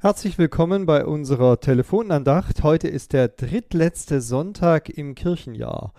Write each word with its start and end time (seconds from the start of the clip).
Herzlich 0.00 0.38
willkommen 0.38 0.86
bei 0.86 1.04
unserer 1.04 1.58
Telefonandacht. 1.58 2.62
Heute 2.62 2.86
ist 2.86 3.12
der 3.12 3.26
drittletzte 3.26 4.20
Sonntag 4.20 4.88
im 4.90 5.16
Kirchenjahr. 5.16 5.92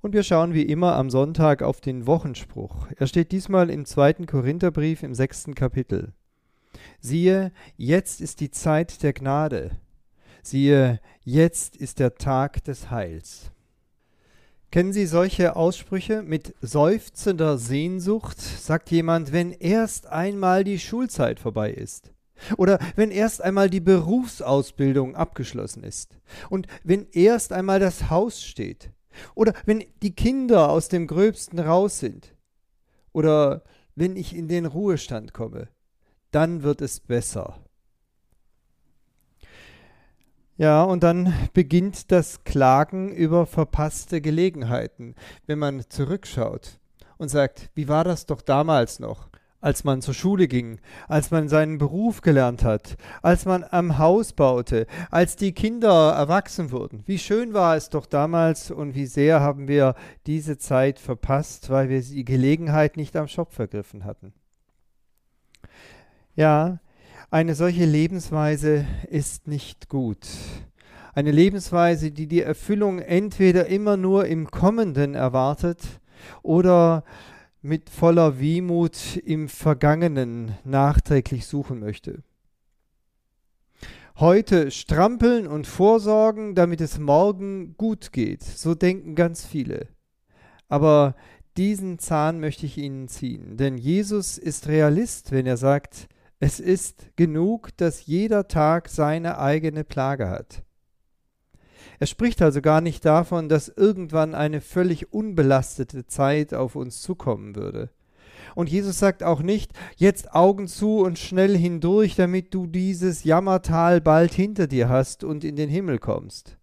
Und 0.00 0.14
wir 0.14 0.22
schauen 0.22 0.54
wie 0.54 0.62
immer 0.62 0.96
am 0.96 1.10
Sonntag 1.10 1.62
auf 1.62 1.82
den 1.82 2.06
Wochenspruch. 2.06 2.88
Er 2.96 3.06
steht 3.06 3.32
diesmal 3.32 3.68
im 3.68 3.84
zweiten 3.84 4.24
Korintherbrief 4.24 5.02
im 5.02 5.14
sechsten 5.14 5.54
Kapitel. 5.54 6.14
Siehe, 7.00 7.52
jetzt 7.76 8.22
ist 8.22 8.40
die 8.40 8.50
Zeit 8.50 9.02
der 9.02 9.12
Gnade. 9.12 9.72
Siehe, 10.42 10.98
jetzt 11.22 11.76
ist 11.76 11.98
der 11.98 12.14
Tag 12.14 12.64
des 12.64 12.90
Heils. 12.90 13.50
Kennen 14.70 14.94
Sie 14.94 15.04
solche 15.04 15.54
Aussprüche? 15.54 16.22
Mit 16.22 16.54
seufzender 16.62 17.58
Sehnsucht 17.58 18.40
sagt 18.40 18.90
jemand, 18.90 19.34
wenn 19.34 19.52
erst 19.52 20.06
einmal 20.06 20.64
die 20.64 20.78
Schulzeit 20.78 21.38
vorbei 21.38 21.72
ist. 21.72 22.13
Oder 22.56 22.78
wenn 22.96 23.10
erst 23.10 23.42
einmal 23.42 23.70
die 23.70 23.80
Berufsausbildung 23.80 25.16
abgeschlossen 25.16 25.82
ist. 25.82 26.18
Und 26.50 26.66
wenn 26.82 27.06
erst 27.12 27.52
einmal 27.52 27.80
das 27.80 28.10
Haus 28.10 28.42
steht. 28.42 28.90
Oder 29.34 29.54
wenn 29.64 29.84
die 30.02 30.14
Kinder 30.14 30.70
aus 30.70 30.88
dem 30.88 31.06
Gröbsten 31.06 31.58
raus 31.58 31.98
sind. 31.98 32.34
Oder 33.12 33.62
wenn 33.94 34.16
ich 34.16 34.34
in 34.34 34.48
den 34.48 34.66
Ruhestand 34.66 35.32
komme. 35.32 35.68
Dann 36.30 36.62
wird 36.62 36.80
es 36.80 37.00
besser. 37.00 37.60
Ja, 40.56 40.84
und 40.84 41.02
dann 41.02 41.34
beginnt 41.52 42.12
das 42.12 42.44
Klagen 42.44 43.12
über 43.12 43.44
verpasste 43.44 44.20
Gelegenheiten, 44.20 45.16
wenn 45.46 45.58
man 45.58 45.84
zurückschaut 45.88 46.78
und 47.18 47.28
sagt, 47.28 47.70
wie 47.74 47.88
war 47.88 48.04
das 48.04 48.26
doch 48.26 48.40
damals 48.40 49.00
noch? 49.00 49.28
Als 49.64 49.82
man 49.82 50.02
zur 50.02 50.12
Schule 50.12 50.46
ging, 50.46 50.78
als 51.08 51.30
man 51.30 51.48
seinen 51.48 51.78
Beruf 51.78 52.20
gelernt 52.20 52.62
hat, 52.64 52.96
als 53.22 53.46
man 53.46 53.64
am 53.64 53.96
Haus 53.96 54.34
baute, 54.34 54.86
als 55.10 55.36
die 55.36 55.52
Kinder 55.52 56.12
erwachsen 56.12 56.70
wurden. 56.70 57.02
Wie 57.06 57.18
schön 57.18 57.54
war 57.54 57.74
es 57.74 57.88
doch 57.88 58.04
damals 58.04 58.70
und 58.70 58.94
wie 58.94 59.06
sehr 59.06 59.40
haben 59.40 59.66
wir 59.66 59.94
diese 60.26 60.58
Zeit 60.58 60.98
verpasst, 60.98 61.70
weil 61.70 61.88
wir 61.88 62.02
die 62.02 62.26
Gelegenheit 62.26 62.98
nicht 62.98 63.16
am 63.16 63.26
Schopf 63.26 63.58
ergriffen 63.58 64.04
hatten. 64.04 64.34
Ja, 66.34 66.80
eine 67.30 67.54
solche 67.54 67.86
Lebensweise 67.86 68.84
ist 69.08 69.48
nicht 69.48 69.88
gut. 69.88 70.28
Eine 71.14 71.30
Lebensweise, 71.30 72.10
die 72.10 72.26
die 72.26 72.42
Erfüllung 72.42 72.98
entweder 72.98 73.66
immer 73.68 73.96
nur 73.96 74.26
im 74.26 74.50
Kommenden 74.50 75.14
erwartet 75.14 75.78
oder 76.42 77.02
mit 77.64 77.88
voller 77.88 78.38
Wehmut 78.38 79.16
im 79.16 79.48
Vergangenen 79.48 80.54
nachträglich 80.64 81.46
suchen 81.46 81.80
möchte. 81.80 82.22
Heute 84.16 84.70
strampeln 84.70 85.46
und 85.46 85.66
vorsorgen, 85.66 86.54
damit 86.54 86.82
es 86.82 86.98
morgen 86.98 87.74
gut 87.78 88.12
geht. 88.12 88.42
So 88.42 88.74
denken 88.74 89.14
ganz 89.14 89.46
viele. 89.46 89.88
Aber 90.68 91.16
diesen 91.56 91.98
Zahn 91.98 92.38
möchte 92.38 92.66
ich 92.66 92.76
Ihnen 92.76 93.08
ziehen, 93.08 93.56
denn 93.56 93.78
Jesus 93.78 94.36
ist 94.36 94.68
Realist, 94.68 95.32
wenn 95.32 95.46
er 95.46 95.56
sagt, 95.56 96.08
es 96.40 96.60
ist 96.60 97.16
genug, 97.16 97.74
dass 97.78 98.04
jeder 98.04 98.46
Tag 98.46 98.90
seine 98.90 99.38
eigene 99.38 99.84
Plage 99.84 100.28
hat. 100.28 100.64
Er 102.04 102.08
spricht 102.08 102.42
also 102.42 102.60
gar 102.60 102.82
nicht 102.82 103.06
davon, 103.06 103.48
dass 103.48 103.70
irgendwann 103.70 104.34
eine 104.34 104.60
völlig 104.60 105.14
unbelastete 105.14 106.06
Zeit 106.06 106.52
auf 106.52 106.76
uns 106.76 107.00
zukommen 107.00 107.56
würde. 107.56 107.88
Und 108.54 108.68
Jesus 108.68 108.98
sagt 108.98 109.22
auch 109.22 109.40
nicht, 109.40 109.72
jetzt 109.96 110.34
Augen 110.34 110.68
zu 110.68 110.98
und 110.98 111.18
schnell 111.18 111.56
hindurch, 111.56 112.14
damit 112.14 112.52
du 112.52 112.66
dieses 112.66 113.24
Jammertal 113.24 114.02
bald 114.02 114.34
hinter 114.34 114.66
dir 114.66 114.90
hast 114.90 115.24
und 115.24 115.44
in 115.44 115.56
den 115.56 115.70
Himmel 115.70 115.98
kommst. 115.98 116.58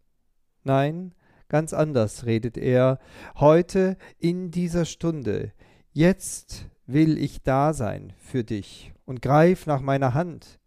Nein, 0.63 1.15
ganz 1.49 1.73
anders 1.73 2.27
redet 2.27 2.55
er, 2.55 2.99
heute 3.35 3.97
in 4.19 4.51
dieser 4.51 4.85
Stunde, 4.85 5.53
jetzt 5.91 6.67
will 6.85 7.17
ich 7.17 7.41
da 7.41 7.73
sein 7.73 8.13
für 8.19 8.43
dich 8.43 8.93
und 9.05 9.23
greif 9.23 9.65
nach 9.65 9.81
meiner 9.81 10.13
Hand. 10.13 10.59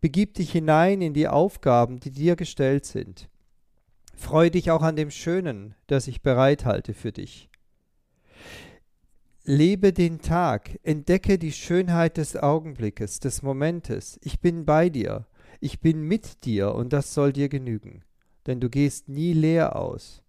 Begib 0.00 0.32
dich 0.32 0.50
hinein 0.50 1.02
in 1.02 1.12
die 1.12 1.28
Aufgaben, 1.28 2.00
die 2.00 2.10
dir 2.10 2.36
gestellt 2.36 2.86
sind. 2.86 3.28
Freu 4.16 4.50
dich 4.50 4.70
auch 4.70 4.82
an 4.82 4.96
dem 4.96 5.10
Schönen, 5.10 5.74
das 5.86 6.08
ich 6.08 6.22
bereithalte 6.22 6.94
für 6.94 7.12
dich. 7.12 7.50
Lebe 9.46 9.92
den 9.92 10.20
Tag, 10.20 10.78
entdecke 10.82 11.38
die 11.38 11.52
Schönheit 11.52 12.16
des 12.16 12.36
Augenblickes, 12.36 13.20
des 13.20 13.42
Momentes. 13.42 14.18
Ich 14.22 14.40
bin 14.40 14.64
bei 14.64 14.88
dir, 14.88 15.26
ich 15.60 15.80
bin 15.80 16.02
mit 16.02 16.44
dir 16.44 16.74
und 16.74 16.92
das 16.92 17.12
soll 17.12 17.32
dir 17.32 17.48
genügen, 17.48 18.04
denn 18.46 18.60
du 18.60 18.70
gehst 18.70 19.08
nie 19.08 19.34
leer 19.34 19.76
aus. 19.76 20.22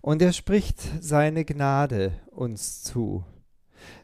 Und 0.00 0.22
er 0.22 0.32
spricht 0.32 0.80
seine 1.00 1.44
Gnade 1.44 2.12
uns 2.30 2.82
zu, 2.82 3.24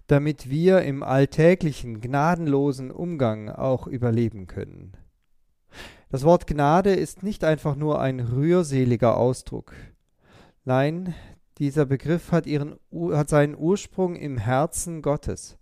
damit 0.06 0.48
wir 0.50 0.82
im 0.82 1.02
alltäglichen, 1.02 2.00
gnadenlosen 2.00 2.90
Umgang 2.90 3.48
auch 3.48 3.86
überleben 3.86 4.46
können. 4.46 4.96
Das 6.08 6.22
Wort 6.22 6.46
Gnade 6.46 6.94
ist 6.94 7.24
nicht 7.24 7.42
einfach 7.42 7.74
nur 7.74 8.00
ein 8.00 8.20
rührseliger 8.20 9.16
Ausdruck. 9.16 9.74
Nein, 10.64 11.16
dieser 11.58 11.84
Begriff 11.84 12.30
hat, 12.30 12.46
ihren, 12.46 12.76
hat 13.10 13.28
seinen 13.28 13.56
Ursprung 13.56 14.14
im 14.14 14.38
Herzen 14.38 15.02
Gottes. 15.02 15.58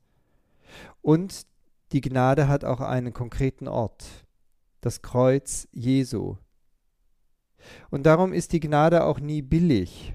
Und 1.01 1.47
die 1.93 2.03
Gnade 2.03 2.47
hat 2.47 2.65
auch 2.65 2.81
einen 2.81 3.15
konkreten 3.15 3.69
Ort, 3.69 4.05
das 4.83 5.01
Kreuz 5.01 5.67
Jesu. 5.73 6.37
Und 7.89 8.05
darum 8.05 8.35
ist 8.35 8.53
die 8.53 8.61
Gnade 8.61 9.05
auch 9.05 9.21
nie 9.21 9.41
billig. 9.41 10.13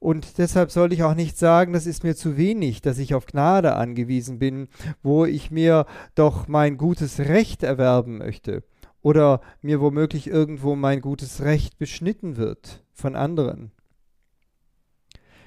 Und 0.00 0.38
deshalb 0.38 0.72
soll 0.72 0.92
ich 0.92 1.04
auch 1.04 1.14
nicht 1.14 1.38
sagen, 1.38 1.74
das 1.74 1.86
ist 1.86 2.02
mir 2.02 2.16
zu 2.16 2.36
wenig, 2.36 2.82
dass 2.82 2.98
ich 2.98 3.14
auf 3.14 3.26
Gnade 3.26 3.76
angewiesen 3.76 4.40
bin, 4.40 4.66
wo 5.02 5.26
ich 5.26 5.52
mir 5.52 5.86
doch 6.16 6.48
mein 6.48 6.76
gutes 6.76 7.20
Recht 7.20 7.62
erwerben 7.62 8.18
möchte 8.18 8.64
oder 9.02 9.40
mir 9.62 9.80
womöglich 9.80 10.26
irgendwo 10.26 10.76
mein 10.76 11.00
gutes 11.00 11.42
Recht 11.42 11.78
beschnitten 11.78 12.36
wird 12.36 12.84
von 12.92 13.16
anderen. 13.16 13.72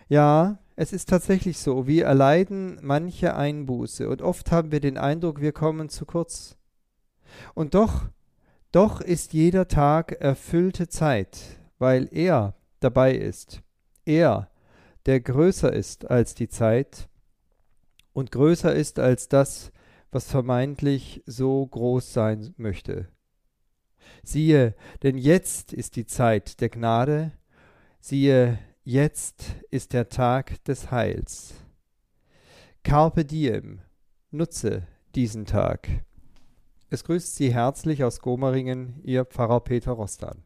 Ja, 0.09 0.59
es 0.75 0.91
ist 0.91 1.09
tatsächlich 1.09 1.59
so, 1.59 1.88
wir 1.88 2.06
erleiden 2.06 2.80
manche 2.81 3.36
Einbuße 3.36 4.09
und 4.09 4.22
oft 4.22 4.52
haben 4.52 4.72
wir 4.72 4.80
den 4.80 4.97
Eindruck, 4.97 5.40
wir 5.40 5.52
kommen 5.52 5.90
zu 5.90 6.06
kurz. 6.06 6.58
Und 7.53 7.75
doch, 7.75 8.09
doch 8.72 9.02
ist 9.02 9.34
jeder 9.34 9.68
Tag 9.68 10.13
erfüllte 10.13 10.88
Zeit, 10.88 11.59
weil 11.78 12.09
er 12.12 12.56
dabei 12.80 13.16
ist. 13.16 13.62
Er, 14.06 14.50
der 15.06 15.19
größer 15.19 15.72
ist 15.72 16.09
als 16.09 16.34
die 16.34 16.50
Zeit 16.50 17.08
und 18.13 18.31
größer 18.31 18.74
ist 18.74 19.00
als 19.00 19.30
das, 19.30 19.72
was 20.12 20.30
vermeintlich 20.30 21.24
so 21.25 21.66
groß 21.66 22.13
sein 22.13 22.53
möchte. 22.58 23.12
Siehe, 24.24 24.75
denn 25.02 25.18
jetzt 25.18 25.74
ist 25.74 25.96
die 25.96 26.06
Zeit 26.06 26.62
der 26.62 26.69
Gnade, 26.69 27.31
siehe, 28.00 28.59
jetzt 28.84 29.44
ist 29.72 29.94
der 29.94 30.09
Tag 30.09 30.64
des 30.66 30.91
Heils. 30.91 31.53
Carpe 32.84 33.25
diem, 33.25 33.81
nutze 34.31 34.88
diesen 35.16 35.46
Tag. 35.46 35.88
Es 36.90 37.03
grüßt 37.03 37.36
Sie 37.36 37.53
herzlich 37.53 38.03
aus 38.03 38.19
Gomeringen, 38.19 39.00
Ihr 39.03 39.25
Pfarrer 39.25 39.62
Peter 39.62 39.94
Rostan. 39.94 40.44